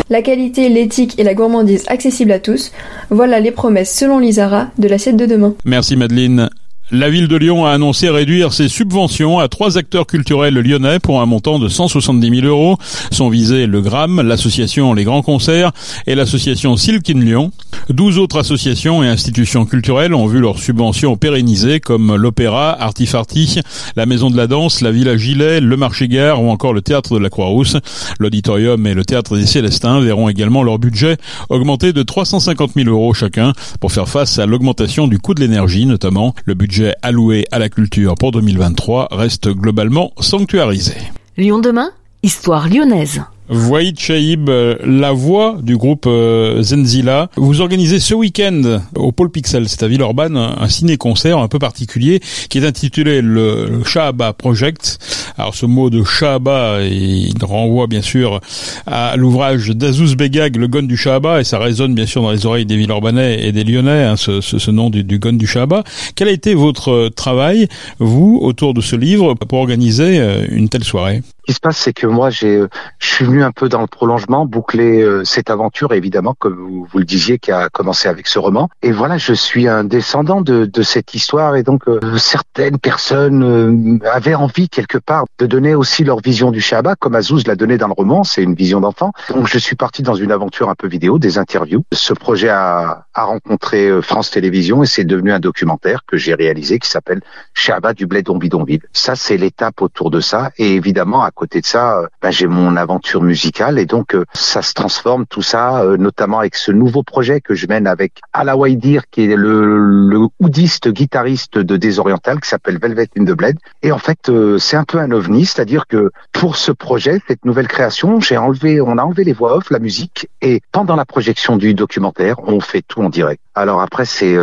La 0.09 0.21
qualité, 0.21 0.69
l'éthique 0.69 1.19
et 1.19 1.24
la 1.24 1.33
gourmandise 1.33 1.83
accessibles 1.88 2.31
à 2.31 2.39
tous, 2.39 2.71
voilà 3.09 3.39
les 3.39 3.51
promesses 3.51 3.95
selon 3.95 4.19
l'ISARA 4.19 4.67
de 4.77 4.88
l'assiette 4.88 5.17
de 5.17 5.25
demain. 5.25 5.53
Merci 5.65 5.95
Madeleine. 5.95 6.50
La 6.89 7.10
ville 7.10 7.27
de 7.27 7.36
Lyon 7.36 7.65
a 7.65 7.72
annoncé 7.72 8.10
réduire 8.10 8.53
ses 8.53 8.70
subventions 8.70 9.39
à 9.39 9.50
trois 9.50 9.77
acteurs 9.77 10.08
culturels 10.08 10.53
lyonnais 10.53 11.00
pour 11.00 11.20
un 11.20 11.25
montant 11.25 11.60
de 11.60 11.67
170 11.67 12.39
000 12.39 12.48
euros. 12.48 12.77
Sont 13.12 13.27
visés 13.27 13.67
le 13.67 13.82
GRAM, 13.82 14.22
l'association 14.22 14.94
Les 14.94 15.03
Grands 15.03 15.22
Concerts 15.22 15.74
et 16.06 16.15
l'association 16.15 16.77
Silk 16.77 17.10
in 17.10 17.20
Lyon. 17.20 17.51
Douze 17.89 18.17
autres 18.17 18.39
associations 18.39 19.03
et 19.03 19.08
institutions 19.08 19.65
culturelles 19.65 20.13
ont 20.13 20.27
vu 20.27 20.39
leurs 20.39 20.60
subventions 20.60 21.17
pérennisées 21.17 21.82
comme 21.82 22.15
l'Opéra, 22.15 22.82
Artifarti, 22.82 23.60
la 23.98 24.06
Maison 24.06 24.29
de 24.29 24.38
la 24.38 24.48
Danse, 24.48 24.79
la 24.79 24.91
Villa 24.91 25.17
Gilet, 25.17 25.60
le 25.60 25.75
Marché 25.75 26.08
Gare 26.08 26.41
ou 26.41 26.50
encore 26.50 26.74
le 26.74 26.82
Théâtre 26.82 27.15
de 27.15 27.20
la 27.20 27.29
Croix-Rousse. 27.29 27.75
L'Auditorium 28.17 28.88
et 28.88 28.94
le 28.94 29.03
Théâtre 29.03 29.36
des 29.36 29.46
Célestins 29.46 30.00
verront 30.00 30.29
également 30.29 30.63
leur 30.63 30.79
budget 30.79 31.17
augmenter 31.50 31.91
de 31.91 32.03
350 32.03 32.72
000 32.75 32.89
euros 32.89 33.13
chacun 33.13 33.51
pour 33.82 33.91
faire 33.91 34.08
face 34.08 34.39
à 34.39 34.46
l'augmentation 34.46 35.08
du 35.08 35.20
coût 35.20 35.34
de 35.34 35.41
l'énergie 35.41 35.86
notamment. 35.86 36.34
Le 36.46 36.53
budget 36.53 36.76
alloué 37.01 37.46
à 37.51 37.60
la 37.60 37.69
culture 37.69 38.15
pour 38.15 38.31
2023 38.31 39.10
reste 39.12 39.50
globalement 39.50 40.12
sanctuarisé. 40.19 40.96
Lyon 41.38 41.60
demain, 41.60 41.91
histoire 42.24 42.67
lyonnaise. 42.67 43.22
Voïd 43.50 44.00
Chaïb, 44.00 44.50
euh, 44.50 44.75
la 44.84 45.12
voix 45.12 45.58
du 45.62 45.77
groupe 45.77 46.06
euh, 46.08 46.62
Zenzila. 46.62 47.30
Vous 47.38 47.62
organisez 47.62 48.00
ce 48.00 48.13
week-end 48.13 48.82
au 48.96 49.12
Pôle 49.12 49.32
Pixel, 49.32 49.70
c'est 49.70 49.84
à 49.84 49.88
Villeurbanne, 49.88 50.38
un 50.38 50.68
ciné-concert 50.68 51.38
un 51.38 51.48
peu 51.48 51.60
particulier 51.60 52.20
qui 52.50 52.58
est 52.58 52.66
intitulé 52.66 53.22
le 53.22 53.82
Shahaba 53.86 54.34
Project. 54.34 55.00
Alors 55.38 55.56
ce 55.56 55.66
mot 55.66 55.89
de 55.89 56.04
Shahaba, 56.04 56.82
il 56.82 57.34
renvoie 57.42 57.88
bien 57.88 58.01
sûr 58.01 58.42
à 58.86 59.16
l'ouvrage 59.16 59.70
d'Azouz 59.70 60.16
Begag, 60.16 60.56
le 60.56 60.68
gon 60.68 60.84
du 60.84 60.98
Shahaba, 60.98 61.42
et 61.42 61.44
ça 61.44 61.60
résonne 61.60 61.94
bien 61.94 62.06
sûr 62.06 62.22
dans 62.22 62.32
les 62.32 62.46
oreilles 62.46 62.66
des 62.66 62.77
Villeurbanais 62.77 63.46
et 63.46 63.51
des 63.51 63.63
Lyonnais, 63.63 64.04
hein, 64.04 64.16
ce, 64.18 64.72
nom 64.72 64.89
du, 64.89 65.04
du 65.04 65.20
gon 65.20 65.34
du 65.34 65.48
Shahaba. 65.48 65.84
Quel 66.16 66.27
a 66.27 66.32
été 66.32 66.54
votre 66.54 67.10
travail, 67.10 67.68
vous, 68.00 68.39
autour 68.42 68.74
de 68.74 68.82
ce 68.82 68.96
livre, 68.96 69.36
pour 69.36 69.60
organiser 69.60 70.20
euh, 70.20 70.46
une 70.50 70.70
telle 70.70 70.84
soirée? 70.84 71.22
Qui 71.48 71.54
se 71.54 71.60
passe, 71.60 71.77
c'est 71.77 71.94
que 71.94 72.06
moi, 72.06 72.30
j'ai, 72.30 72.62
je 73.00 73.08
suis 73.08 73.25
venu 73.25 73.42
un 73.42 73.51
peu 73.51 73.70
dans 73.70 73.82
le 73.82 73.88
prolongement, 73.88 74.46
boucler 74.46 75.01
euh, 75.01 75.24
cette 75.24 75.50
aventure, 75.50 75.94
évidemment, 75.94 76.36
comme 76.38 76.86
vous, 76.92 77.00
le 77.00 77.06
disiez, 77.06 77.39
qui 77.39 77.51
a 77.51 77.70
commencé 77.70 78.10
avec 78.10 78.27
ce 78.27 78.38
roman. 78.38 78.70
Et 78.82 78.92
voilà, 78.92 79.18
je 79.18 79.34
suis 79.34 79.68
un 79.68 79.86
descendant 79.86 80.42
de, 80.42 80.66
de 80.66 80.82
cette 80.84 81.13
histoire, 81.13 81.56
et 81.56 81.63
donc 81.63 81.88
euh, 81.88 82.18
certaines 82.18 82.77
personnes 82.77 83.44
euh, 83.44 84.10
avaient 84.12 84.36
envie 84.36 84.68
quelque 84.68 84.98
part 84.98 85.24
de 85.39 85.46
donner 85.46 85.74
aussi 85.74 86.04
leur 86.04 86.20
vision 86.20 86.51
du 86.51 86.60
Shabbat, 86.60 86.98
comme 87.00 87.16
Azouz 87.16 87.48
l'a 87.48 87.56
donné 87.56 87.77
dans 87.77 87.88
le 87.88 87.94
roman. 87.94 88.25
C'est 88.25 88.44
une 88.44 88.56
vision 88.56 88.82
d'enfant. 88.82 89.13
Donc, 89.30 89.48
je 89.48 89.58
suis 89.58 89.77
parti 89.77 90.04
dans 90.04 90.16
une 90.16 90.34
aventure 90.34 90.70
un 90.70 90.75
peu 90.75 90.88
vidéo, 90.88 91.18
des 91.18 91.38
interviews. 91.38 91.86
Ce 91.94 92.13
projet 92.13 92.50
a, 92.50 93.06
a 93.13 93.24
rencontré 93.24 94.01
France 94.01 94.32
Télévisions 94.32 94.84
et 94.84 94.86
c'est 94.86 95.06
devenu 95.06 95.32
un 95.32 95.39
documentaire 95.39 96.01
que 96.06 96.18
j'ai 96.18 96.34
réalisé 96.34 96.77
qui 96.80 96.89
s'appelle 96.89 97.22
Shabbat 97.54 97.96
du 97.98 98.06
blé 98.06 98.22
bidonville. 98.22 98.82
Ça, 98.92 99.16
c'est 99.16 99.38
l'étape 99.38 99.82
autour 99.82 100.12
de 100.12 100.20
ça. 100.20 100.51
Et 100.58 100.75
évidemment, 100.75 101.24
à 101.24 101.32
côté 101.38 101.62
de 101.62 101.65
ça, 101.65 102.00
euh, 102.00 102.08
ben, 102.22 102.32
j'ai 102.32 102.48
mon 102.48 102.75
aventure 102.75 103.22
musicale 103.22 103.79
et 103.79 103.86
donc 103.86 104.15
euh, 104.15 104.25
ça 104.34 104.62
se 104.62 104.74
transforme 104.74 105.25
tout 105.27 105.44
ça, 105.44 105.84
euh, 105.84 105.96
notamment 105.96 106.39
avec 106.39 106.56
ce 106.56 106.72
nouveau 106.72 107.03
projet 107.03 107.39
que 107.39 107.53
je 107.53 107.67
mène 107.67 107.88
avec 107.88 108.13
Alawaidir, 108.34 109.03
qui 109.10 109.32
est 109.32 109.36
le, 109.36 109.77
le 109.77 110.20
oudiste 110.39 110.89
guitariste 110.89 111.60
de 111.60 111.77
Désoriental, 111.77 112.41
qui 112.41 112.50
s'appelle 112.50 112.79
Velvet 112.79 113.08
in 113.17 113.24
the 113.24 113.32
Blade. 113.32 113.58
Et 113.84 113.91
en 113.91 114.00
fait, 114.00 114.32
c'est 114.58 114.75
un 114.75 114.84
peu 114.84 114.98
un 114.98 115.12
ovni, 115.12 115.46
c'est-à-dire 115.46 115.86
que 115.88 116.12
pour 116.34 116.58
ce 116.58 116.72
projet, 116.72 117.22
cette 117.27 117.46
nouvelle 117.46 117.67
création, 117.67 118.20
j'ai 118.20 118.38
enlevé, 118.38 118.82
on 118.82 118.98
a 118.98 119.03
enlevé 119.03 119.24
les 119.24 119.34
voix 119.34 119.56
off, 119.56 119.70
la 119.70 119.79
musique, 119.79 120.27
et 120.41 120.62
pendant 120.72 120.96
la 120.96 121.06
projection 121.06 121.56
du 121.56 121.74
documentaire, 121.75 122.39
on 122.48 122.60
fait 122.60 122.82
tout 122.82 123.01
en 123.01 123.10
direct. 123.10 123.41
Alors 123.53 123.82
après, 123.82 124.06
c'est 124.06 124.36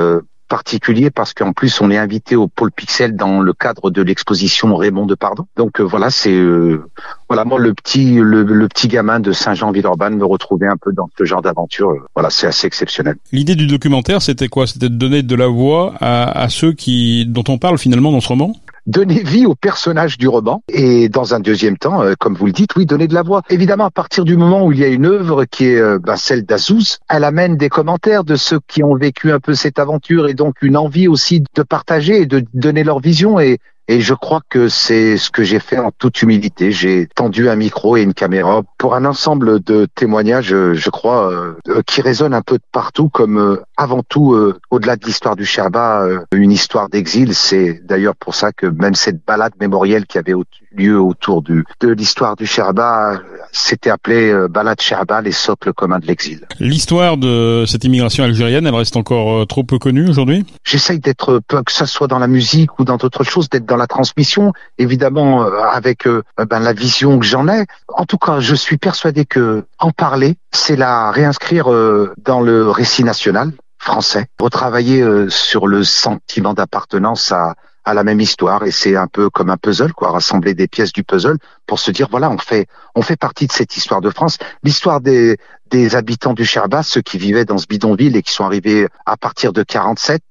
particulier 0.54 1.11
parce 1.11 1.34
qu'en 1.34 1.52
plus 1.52 1.80
on 1.80 1.90
est 1.90 1.99
invité 1.99 2.37
au 2.37 2.46
pôle 2.46 2.70
Pixel 2.70 3.16
dans 3.16 3.40
le 3.40 3.52
cadre 3.52 3.90
de 3.90 4.02
l'exposition 4.02 4.76
Raymond 4.76 5.04
de 5.04 5.16
Pardon. 5.16 5.46
Donc 5.56 5.80
euh, 5.80 5.82
voilà, 5.82 6.11
c'est 6.11 6.32
euh, 6.32 6.88
voilà 7.28 7.44
moi 7.44 7.58
le 7.58 7.75
petit 7.75 8.20
le, 8.20 8.68
petit 8.68 8.87
gamin 8.87 9.18
de 9.18 9.32
Saint-Jean-Villeurbanne 9.32 10.16
me 10.16 10.25
retrouver 10.25 10.68
un 10.68 10.76
peu 10.76 10.92
dans 10.92 11.08
ce 11.18 11.25
genre 11.25 11.42
d'aventure. 11.42 11.90
Euh, 11.90 12.06
voilà, 12.14 12.30
c'est 12.30 12.46
assez 12.46 12.68
exceptionnel. 12.68 13.16
L'idée 13.32 13.56
du 13.56 13.66
documentaire, 13.66 14.23
c'était 14.23 14.46
quoi? 14.46 14.68
C'était 14.68 14.88
de 14.88 14.94
donner 14.94 15.25
de 15.25 15.34
la 15.34 15.49
voix 15.49 15.94
à, 15.99 16.42
à 16.42 16.49
ceux 16.49 16.73
qui 16.73 17.26
dont 17.26 17.42
on 17.49 17.58
parle 17.58 17.76
finalement 17.76 18.12
dans 18.12 18.20
ce 18.20 18.28
roman? 18.28 18.54
Donner 18.86 19.22
vie 19.22 19.46
au 19.46 19.54
personnage 19.54 20.18
du 20.18 20.28
roman 20.28 20.62
et 20.68 21.08
dans 21.08 21.34
un 21.34 21.40
deuxième 21.40 21.76
temps, 21.78 22.02
euh, 22.02 22.14
comme 22.18 22.34
vous 22.34 22.46
le 22.46 22.52
dites, 22.52 22.76
oui, 22.76 22.86
donner 22.86 23.08
de 23.08 23.14
la 23.14 23.22
voix. 23.22 23.42
Évidemment, 23.50 23.86
à 23.86 23.90
partir 23.90 24.24
du 24.24 24.36
moment 24.36 24.64
où 24.64 24.72
il 24.72 24.78
y 24.78 24.84
a 24.84 24.88
une 24.88 25.06
œuvre 25.06 25.44
qui 25.44 25.66
est 25.66 25.80
euh, 25.80 25.98
bah, 25.98 26.16
celle 26.16 26.44
d'Azouz, 26.44 26.98
elle 27.08 27.24
amène 27.24 27.56
des 27.56 27.68
commentaires 27.68 28.24
de 28.24 28.36
ceux 28.36 28.60
qui 28.66 28.82
ont 28.82 28.96
vécu 28.96 29.32
un 29.32 29.40
peu 29.40 29.54
cette 29.54 29.78
aventure 29.78 30.28
et 30.28 30.34
donc 30.34 30.62
une 30.62 30.76
envie 30.76 31.08
aussi 31.08 31.42
de 31.54 31.62
partager 31.62 32.22
et 32.22 32.26
de 32.26 32.44
donner 32.52 32.84
leur 32.84 33.00
vision 33.00 33.40
et 33.40 33.58
et 33.86 34.00
je 34.00 34.14
crois 34.14 34.40
que 34.48 34.68
c'est 34.68 35.18
ce 35.18 35.30
que 35.30 35.42
j'ai 35.42 35.60
fait 35.60 35.78
en 35.78 35.90
toute 35.90 36.22
humilité. 36.22 36.72
J'ai 36.72 37.06
tendu 37.06 37.48
un 37.50 37.56
micro 37.56 37.96
et 37.96 38.02
une 38.02 38.14
caméra 38.14 38.62
pour 38.78 38.94
un 38.94 39.04
ensemble 39.04 39.62
de 39.62 39.86
témoignages, 39.94 40.54
je 40.72 40.90
crois, 40.90 41.30
euh, 41.30 41.82
qui 41.86 42.00
résonnent 42.00 42.34
un 42.34 42.42
peu 42.42 42.56
de 42.56 42.64
partout, 42.72 43.08
comme 43.08 43.38
euh, 43.38 43.62
avant 43.76 44.02
tout, 44.02 44.32
euh, 44.32 44.58
au-delà 44.70 44.96
de 44.96 45.04
l'histoire 45.04 45.36
du 45.36 45.44
Sherba, 45.44 46.06
une 46.32 46.52
histoire 46.52 46.88
d'exil. 46.88 47.34
C'est 47.34 47.80
d'ailleurs 47.84 48.16
pour 48.16 48.34
ça 48.34 48.52
que 48.52 48.66
même 48.66 48.94
cette 48.94 49.24
balade 49.24 49.52
mémorielle 49.60 50.06
qui 50.06 50.18
avait 50.18 50.34
lieu 50.76 51.00
autour 51.00 51.42
du, 51.42 51.64
de 51.80 51.88
l'histoire 51.88 52.36
du 52.36 52.46
Sherba 52.46 53.20
s'était 53.52 53.90
appelée 53.90 54.34
balade 54.50 54.80
Sherba, 54.80 55.20
les 55.20 55.32
socles 55.32 55.72
communs 55.72 55.98
de 55.98 56.06
l'exil. 56.06 56.46
L'histoire 56.58 57.16
de 57.16 57.64
cette 57.66 57.84
immigration 57.84 58.24
algérienne, 58.24 58.66
elle 58.66 58.74
reste 58.74 58.96
encore 58.96 59.46
trop 59.46 59.64
peu 59.64 59.78
connue 59.78 60.08
aujourd'hui? 60.08 60.44
J'essaye 60.64 60.98
d'être, 60.98 61.40
que 61.48 61.72
ça 61.72 61.86
soit 61.86 62.08
dans 62.08 62.18
la 62.18 62.26
musique 62.26 62.78
ou 62.78 62.84
dans 62.84 62.96
d'autres 62.96 63.24
choses, 63.24 63.48
d'être 63.48 63.66
dans 63.66 63.76
la 63.76 63.86
transmission, 63.86 64.52
évidemment 64.78 65.44
euh, 65.44 65.50
avec 65.72 66.06
euh, 66.06 66.22
ben, 66.48 66.60
la 66.60 66.72
vision 66.72 67.18
que 67.18 67.26
j'en 67.26 67.48
ai. 67.48 67.64
En 67.88 68.04
tout 68.04 68.18
cas, 68.18 68.40
je 68.40 68.54
suis 68.54 68.76
persuadé 68.76 69.24
que 69.24 69.64
en 69.78 69.90
parler, 69.90 70.36
c'est 70.52 70.76
la 70.76 71.10
réinscrire 71.10 71.70
euh, 71.70 72.12
dans 72.18 72.40
le 72.40 72.70
récit 72.70 73.04
national 73.04 73.52
français, 73.78 74.26
retravailler 74.40 75.04
sur 75.28 75.66
le 75.66 75.84
sentiment 75.84 76.54
d'appartenance 76.54 77.32
à, 77.32 77.54
à 77.84 77.94
la 77.94 78.04
même 78.04 78.20
histoire 78.20 78.64
et 78.64 78.70
c'est 78.70 78.96
un 78.96 79.06
peu 79.06 79.30
comme 79.30 79.50
un 79.50 79.56
puzzle 79.56 79.92
quoi 79.92 80.10
rassembler 80.10 80.54
des 80.54 80.68
pièces 80.68 80.92
du 80.92 81.04
puzzle 81.04 81.38
pour 81.66 81.78
se 81.78 81.90
dire 81.90 82.08
voilà 82.10 82.30
on 82.30 82.38
fait 82.38 82.66
on 82.94 83.02
fait 83.02 83.16
partie 83.16 83.46
de 83.46 83.52
cette 83.52 83.76
histoire 83.76 84.00
de 84.00 84.10
France. 84.10 84.38
L'histoire 84.62 85.00
des 85.00 85.36
des 85.70 85.96
habitants 85.96 86.34
du 86.34 86.44
Cherba 86.44 86.82
ceux 86.82 87.02
qui 87.02 87.18
vivaient 87.18 87.44
dans 87.44 87.58
ce 87.58 87.66
bidonville 87.66 88.16
et 88.16 88.22
qui 88.22 88.32
sont 88.32 88.44
arrivés 88.44 88.88
à 89.06 89.16
partir 89.16 89.52
de 89.52 89.62
47 89.62 90.22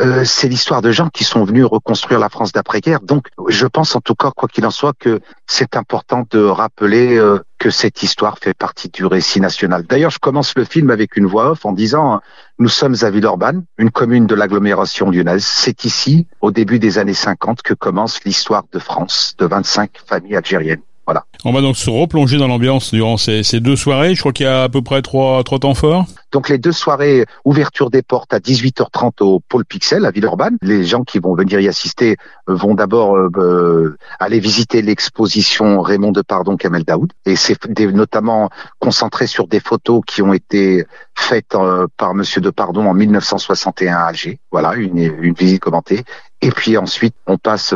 euh, 0.00 0.24
c'est 0.24 0.48
l'histoire 0.48 0.80
de 0.80 0.92
gens 0.92 1.08
qui 1.08 1.24
sont 1.24 1.44
venus 1.44 1.64
reconstruire 1.64 2.20
la 2.20 2.28
France 2.28 2.52
d'après-guerre. 2.52 3.00
Donc, 3.00 3.28
je 3.48 3.66
pense 3.66 3.96
en 3.96 4.00
tout 4.00 4.14
cas, 4.14 4.30
quoi 4.30 4.48
qu'il 4.48 4.64
en 4.64 4.70
soit, 4.70 4.92
que 4.96 5.20
c'est 5.46 5.76
important 5.76 6.24
de 6.30 6.38
rappeler 6.38 7.16
euh, 7.16 7.40
que 7.58 7.70
cette 7.70 8.02
histoire 8.02 8.38
fait 8.38 8.54
partie 8.54 8.88
du 8.88 9.04
récit 9.04 9.40
national. 9.40 9.84
D'ailleurs, 9.84 10.10
je 10.10 10.20
commence 10.20 10.54
le 10.56 10.64
film 10.64 10.90
avec 10.90 11.16
une 11.16 11.26
voix 11.26 11.50
off 11.50 11.64
en 11.64 11.72
disant 11.72 12.20
nous 12.60 12.68
sommes 12.68 12.94
à 13.02 13.10
Villeurbanne, 13.10 13.64
une 13.76 13.90
commune 13.90 14.26
de 14.26 14.34
l'agglomération 14.34 15.10
lyonnaise. 15.10 15.44
C'est 15.44 15.84
ici, 15.84 16.26
au 16.40 16.52
début 16.52 16.78
des 16.78 16.98
années 16.98 17.14
50, 17.14 17.62
que 17.62 17.74
commence 17.74 18.22
l'histoire 18.24 18.64
de 18.72 18.78
France, 18.78 19.34
de 19.38 19.46
25 19.46 19.90
familles 20.06 20.36
algériennes. 20.36 20.82
Voilà. 21.08 21.24
On 21.46 21.54
va 21.54 21.62
donc 21.62 21.78
se 21.78 21.88
replonger 21.88 22.36
dans 22.36 22.48
l'ambiance 22.48 22.92
durant 22.92 23.16
ces, 23.16 23.42
ces, 23.42 23.60
deux 23.60 23.76
soirées. 23.76 24.14
Je 24.14 24.20
crois 24.20 24.32
qu'il 24.32 24.44
y 24.44 24.48
a 24.48 24.64
à 24.64 24.68
peu 24.68 24.82
près 24.82 25.00
trois, 25.00 25.42
trois 25.42 25.58
temps 25.58 25.72
forts. 25.72 26.04
Donc 26.32 26.50
les 26.50 26.58
deux 26.58 26.72
soirées, 26.72 27.24
ouverture 27.46 27.88
des 27.88 28.02
portes 28.02 28.34
à 28.34 28.40
18h30 28.40 29.22
au 29.22 29.40
pôle 29.40 29.64
Pixel 29.64 30.04
à 30.04 30.10
Villeurbanne. 30.10 30.58
Les 30.60 30.84
gens 30.84 31.04
qui 31.04 31.18
vont 31.18 31.34
venir 31.34 31.60
y 31.60 31.68
assister 31.68 32.18
euh, 32.50 32.54
vont 32.54 32.74
d'abord 32.74 33.16
euh, 33.16 33.30
euh, 33.38 33.96
aller 34.20 34.38
visiter 34.38 34.82
l'exposition 34.82 35.80
Raymond 35.80 36.12
de 36.12 36.20
Pardon 36.20 36.58
Kamel 36.58 36.84
Daoud. 36.84 37.10
Et 37.24 37.36
c'est 37.36 37.56
notamment 37.78 38.50
concentré 38.78 39.26
sur 39.26 39.46
des 39.46 39.60
photos 39.60 40.02
qui 40.06 40.20
ont 40.20 40.34
été 40.34 40.84
faites 41.14 41.56
par 41.96 42.12
Monsieur 42.12 42.42
de 42.42 42.50
Pardon 42.50 42.84
en 42.84 42.92
1961 42.92 43.96
à 43.96 44.00
Alger. 44.00 44.40
Voilà, 44.52 44.74
une, 44.74 44.98
une 44.98 45.32
visite 45.32 45.62
commentée. 45.62 46.04
Et 46.42 46.50
puis 46.50 46.76
ensuite, 46.76 47.14
on 47.26 47.38
passe 47.38 47.74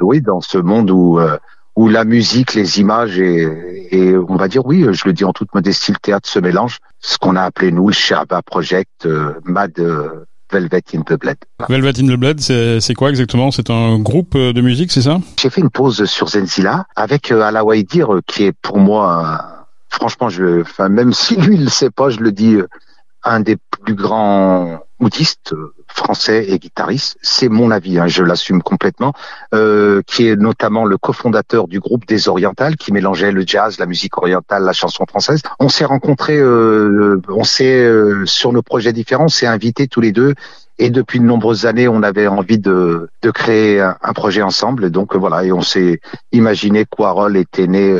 oui, 0.00 0.20
dans 0.20 0.40
ce 0.40 0.58
monde 0.58 0.92
où 0.92 1.18
où 1.76 1.88
la 1.88 2.04
musique, 2.04 2.54
les 2.54 2.80
images 2.80 3.18
et, 3.18 3.48
et, 3.90 4.16
on 4.16 4.36
va 4.36 4.48
dire 4.48 4.66
oui, 4.66 4.86
je 4.90 5.04
le 5.06 5.12
dis 5.12 5.24
en 5.24 5.32
toute 5.32 5.54
modestie, 5.54 5.92
le 5.92 5.98
théâtre 5.98 6.28
se 6.28 6.38
mélange. 6.38 6.78
Ce 7.00 7.18
qu'on 7.18 7.36
a 7.36 7.42
appelé 7.42 7.72
nous 7.72 7.88
le 7.88 7.94
Sherba 7.94 8.42
Project, 8.42 9.06
euh, 9.06 9.34
Mad 9.44 9.72
euh, 9.78 10.24
Velvet 10.52 10.82
in 10.94 11.02
the 11.02 11.14
Blade. 11.18 11.38
Velvet 11.68 11.98
in 11.98 12.06
the 12.06 12.18
Blade, 12.18 12.40
c'est 12.40 12.94
quoi 12.94 13.08
exactement? 13.08 13.50
C'est 13.50 13.70
un 13.70 13.98
groupe 13.98 14.34
euh, 14.34 14.52
de 14.52 14.60
musique, 14.60 14.92
c'est 14.92 15.02
ça? 15.02 15.18
J'ai 15.40 15.48
fait 15.48 15.62
une 15.62 15.70
pause 15.70 16.04
sur 16.04 16.28
Zenzila 16.28 16.86
avec 16.94 17.32
euh, 17.32 17.40
Alawaidir, 17.40 18.20
qui 18.26 18.44
est 18.44 18.52
pour 18.60 18.78
moi, 18.78 19.66
franchement, 19.88 20.28
je, 20.28 20.60
enfin 20.60 20.88
même 20.88 21.12
si 21.14 21.36
lui 21.36 21.56
il 21.56 21.64
le 21.64 21.70
sait 21.70 21.90
pas, 21.90 22.10
je 22.10 22.20
le 22.20 22.32
dis, 22.32 22.58
un 23.24 23.40
des 23.40 23.56
plus 23.56 23.94
grands 23.94 24.80
oudistes 25.00 25.54
français 25.88 26.46
et 26.48 26.58
guitariste, 26.58 27.18
c'est 27.22 27.48
mon 27.48 27.70
avis, 27.70 27.98
hein, 27.98 28.06
je 28.06 28.22
l'assume 28.22 28.62
complètement, 28.62 29.12
euh, 29.52 30.00
qui 30.06 30.28
est 30.28 30.36
notamment 30.36 30.84
le 30.84 30.96
cofondateur 30.96 31.66
du 31.66 31.80
groupe 31.80 32.06
des 32.06 32.28
Orientales, 32.28 32.76
qui 32.76 32.92
mélangeait 32.92 33.32
le 33.32 33.44
jazz, 33.46 33.78
la 33.78 33.86
musique 33.86 34.16
orientale, 34.16 34.62
la 34.62 34.72
chanson 34.72 35.04
française. 35.06 35.42
On 35.58 35.68
s'est 35.68 35.84
rencontrés, 35.84 36.38
euh, 36.38 37.20
on 37.28 37.44
s'est 37.44 37.84
euh, 37.84 38.24
sur 38.26 38.52
nos 38.52 38.62
projets 38.62 38.92
différents, 38.92 39.24
on 39.24 39.28
s'est 39.28 39.46
invités 39.46 39.88
tous 39.88 40.00
les 40.00 40.12
deux. 40.12 40.34
Et 40.78 40.90
depuis 40.90 41.20
de 41.20 41.24
nombreuses 41.24 41.66
années, 41.66 41.86
on 41.86 42.02
avait 42.02 42.26
envie 42.26 42.58
de, 42.58 43.10
de 43.20 43.30
créer 43.30 43.80
un, 43.80 44.12
projet 44.14 44.42
ensemble. 44.42 44.86
Et 44.86 44.90
donc 44.90 45.14
voilà, 45.14 45.44
et 45.44 45.52
on 45.52 45.60
s'est 45.60 46.00
imaginé 46.32 46.86
qu'Warhol 46.86 47.36
était 47.36 47.66
né 47.66 47.94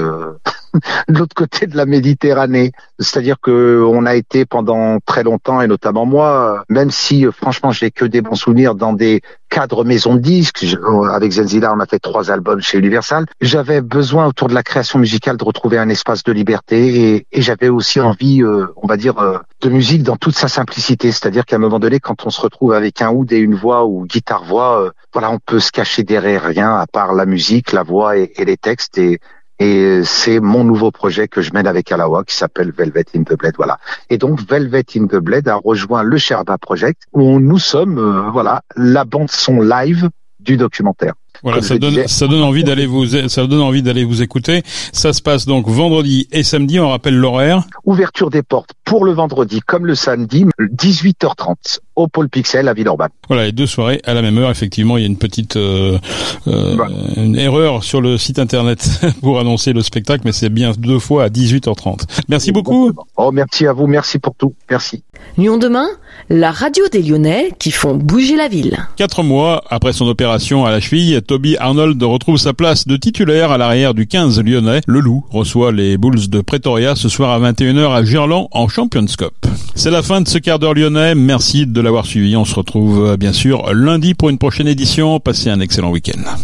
de 1.08 1.18
l'autre 1.18 1.34
côté 1.34 1.66
de 1.66 1.76
la 1.76 1.86
Méditerranée. 1.86 2.72
C'est-à-dire 2.98 3.36
que 3.40 3.84
on 3.86 4.06
a 4.06 4.14
été 4.14 4.44
pendant 4.44 4.98
très 5.04 5.22
longtemps, 5.22 5.60
et 5.60 5.66
notamment 5.66 6.06
moi, 6.06 6.64
même 6.68 6.90
si 6.90 7.26
franchement 7.32 7.70
j'ai 7.70 7.90
que 7.90 8.04
des 8.04 8.20
bons 8.20 8.34
souvenirs 8.34 8.74
dans 8.74 8.92
des 8.92 9.22
cadres 9.52 9.84
maison 9.84 10.14
de 10.14 10.20
disques. 10.20 10.64
avec 11.10 11.32
Zenzila, 11.32 11.74
on 11.74 11.80
a 11.80 11.86
fait 11.86 11.98
trois 11.98 12.30
albums 12.30 12.62
chez 12.62 12.78
Universal. 12.78 13.26
J'avais 13.40 13.82
besoin 13.82 14.26
autour 14.26 14.48
de 14.48 14.54
la 14.54 14.62
création 14.62 14.98
musicale 14.98 15.36
de 15.36 15.44
retrouver 15.44 15.78
un 15.78 15.90
espace 15.90 16.22
de 16.22 16.32
liberté 16.32 17.14
et, 17.14 17.26
et 17.30 17.42
j'avais 17.42 17.68
aussi 17.68 18.00
envie, 18.00 18.42
euh, 18.42 18.66
on 18.76 18.86
va 18.86 18.96
dire, 18.96 19.18
euh, 19.18 19.38
de 19.60 19.68
musique 19.68 20.02
dans 20.02 20.16
toute 20.16 20.34
sa 20.34 20.48
simplicité. 20.48 21.12
C'est-à-dire 21.12 21.44
qu'à 21.44 21.56
un 21.56 21.58
moment 21.58 21.78
donné, 21.78 22.00
quand 22.00 22.26
on 22.26 22.30
se 22.30 22.40
retrouve 22.40 22.72
avec 22.72 23.02
un 23.02 23.10
oud 23.10 23.30
et 23.32 23.38
une 23.38 23.54
voix 23.54 23.84
ou 23.84 24.06
guitare-voix, 24.06 24.82
euh, 24.82 24.90
voilà, 25.12 25.30
on 25.30 25.38
peut 25.38 25.60
se 25.60 25.70
cacher 25.70 26.02
derrière 26.02 26.44
rien 26.44 26.74
à 26.76 26.86
part 26.86 27.12
la 27.12 27.26
musique, 27.26 27.72
la 27.72 27.82
voix 27.82 28.16
et, 28.16 28.32
et 28.36 28.46
les 28.46 28.56
textes 28.56 28.96
et 28.96 29.20
et 29.58 30.00
c'est 30.04 30.40
mon 30.40 30.64
nouveau 30.64 30.90
projet 30.90 31.28
que 31.28 31.40
je 31.40 31.52
mène 31.52 31.66
avec 31.66 31.92
Alawa 31.92 32.24
qui 32.24 32.34
s'appelle 32.34 32.72
Velvet 32.72 33.04
in 33.14 33.22
the 33.22 33.36
Blade. 33.38 33.54
Voilà. 33.56 33.78
Et 34.10 34.18
donc 34.18 34.40
Velvet 34.40 34.84
in 34.96 35.06
the 35.06 35.16
Blade 35.16 35.48
a 35.48 35.56
rejoint 35.56 36.02
le 36.02 36.18
Sherba 36.18 36.58
Project 36.58 37.02
où 37.12 37.38
nous 37.38 37.58
sommes, 37.58 37.98
euh, 37.98 38.30
voilà, 38.30 38.62
la 38.76 39.04
bande 39.04 39.30
son 39.30 39.60
live 39.60 40.08
du 40.40 40.56
documentaire. 40.56 41.14
Voilà, 41.42 41.60
ça 41.60 41.76
donne, 41.76 42.06
ça 42.06 42.28
donne 42.28 42.42
envie 42.42 42.62
d'aller 42.62 42.86
vous, 42.86 43.06
ça 43.06 43.46
donne 43.46 43.60
envie 43.60 43.82
d'aller 43.82 44.04
vous 44.04 44.22
écouter. 44.22 44.62
Ça 44.92 45.12
se 45.12 45.20
passe 45.20 45.44
donc 45.44 45.66
vendredi 45.68 46.28
et 46.30 46.44
samedi. 46.44 46.78
On 46.78 46.90
rappelle 46.90 47.16
l'horaire. 47.16 47.64
Ouverture 47.84 48.30
des 48.30 48.42
portes 48.42 48.70
pour 48.84 49.04
le 49.04 49.12
vendredi 49.12 49.60
comme 49.60 49.86
le 49.86 49.94
samedi, 49.94 50.44
18h30 50.60 51.80
au 51.96 52.08
pôle 52.08 52.28
Pixel 52.28 52.68
à 52.68 52.74
Villeurbanne. 52.74 53.10
Voilà, 53.28 53.46
et 53.46 53.52
deux 53.52 53.66
soirées 53.66 54.00
à 54.04 54.14
la 54.14 54.22
même 54.22 54.38
heure. 54.38 54.50
Effectivement, 54.50 54.96
il 54.96 55.02
y 55.02 55.04
a 55.04 55.08
une 55.08 55.18
petite 55.18 55.56
euh, 55.56 55.98
euh, 56.48 56.76
une 57.16 57.36
erreur 57.36 57.84
sur 57.84 58.00
le 58.00 58.18
site 58.18 58.38
internet 58.38 59.00
pour 59.20 59.38
annoncer 59.38 59.72
le 59.72 59.82
spectacle, 59.82 60.22
mais 60.24 60.32
c'est 60.32 60.48
bien 60.48 60.72
deux 60.76 60.98
fois 60.98 61.24
à 61.24 61.28
18h30. 61.28 62.02
Merci 62.28 62.52
beaucoup. 62.52 62.92
Oh, 63.16 63.30
merci 63.32 63.66
à 63.66 63.72
vous, 63.72 63.86
merci 63.86 64.18
pour 64.18 64.34
tout, 64.34 64.54
merci. 64.70 65.02
Lyon 65.38 65.56
demain, 65.56 65.86
la 66.28 66.50
radio 66.50 66.84
des 66.90 67.02
Lyonnais 67.02 67.52
qui 67.58 67.70
font 67.70 67.94
bouger 67.94 68.36
la 68.36 68.48
ville. 68.48 68.78
Quatre 68.96 69.22
mois 69.22 69.62
après 69.70 69.92
son 69.92 70.06
opération 70.06 70.66
à 70.66 70.70
la 70.70 70.80
cheville, 70.80 71.20
Toby 71.22 71.56
Arnold 71.56 72.02
retrouve 72.02 72.36
sa 72.36 72.52
place 72.52 72.86
de 72.86 72.96
titulaire 72.96 73.50
à 73.50 73.58
l'arrière 73.58 73.94
du 73.94 74.06
15 74.06 74.42
lyonnais. 74.42 74.80
Le 74.86 75.00
Loup 75.00 75.24
reçoit 75.30 75.72
les 75.72 75.96
Bulls 75.96 76.28
de 76.28 76.40
Pretoria 76.40 76.96
ce 76.96 77.08
soir 77.08 77.30
à 77.30 77.52
21h 77.52 77.92
à 77.92 78.04
Gerland 78.04 78.48
en 78.50 78.68
Champions 78.68 79.06
Cup. 79.06 79.32
C'est 79.74 79.90
la 79.90 80.02
fin 80.02 80.20
de 80.20 80.28
ce 80.28 80.38
quart 80.38 80.58
d'heure 80.58 80.74
lyonnais. 80.74 81.14
Merci 81.14 81.66
de 81.66 81.80
l'avoir 81.82 82.06
suivi. 82.06 82.36
On 82.36 82.44
se 82.44 82.54
retrouve 82.54 83.06
euh, 83.06 83.16
bien 83.16 83.32
sûr 83.32 83.72
lundi 83.74 84.14
pour 84.14 84.30
une 84.30 84.38
prochaine 84.38 84.68
édition. 84.68 85.20
Passez 85.20 85.50
un 85.50 85.60
excellent 85.60 85.90
week-end. 85.90 86.36